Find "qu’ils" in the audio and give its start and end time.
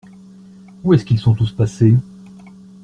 1.05-1.19